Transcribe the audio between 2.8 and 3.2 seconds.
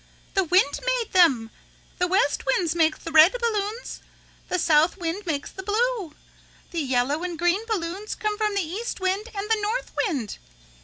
the